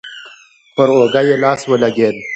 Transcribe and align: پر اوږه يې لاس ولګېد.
پر 0.75 0.87
اوږه 0.95 1.21
يې 1.27 1.35
لاس 1.43 1.61
ولګېد. 1.65 2.15